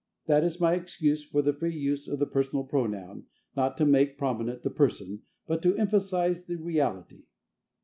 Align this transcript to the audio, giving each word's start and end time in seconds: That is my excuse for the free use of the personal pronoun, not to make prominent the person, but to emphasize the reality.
That 0.25 0.43
is 0.43 0.59
my 0.59 0.73
excuse 0.73 1.23
for 1.23 1.43
the 1.43 1.53
free 1.53 1.75
use 1.75 2.07
of 2.07 2.17
the 2.17 2.25
personal 2.25 2.63
pronoun, 2.63 3.25
not 3.55 3.77
to 3.77 3.85
make 3.85 4.17
prominent 4.17 4.63
the 4.63 4.71
person, 4.71 5.21
but 5.45 5.61
to 5.61 5.77
emphasize 5.77 6.45
the 6.45 6.55
reality. 6.55 7.25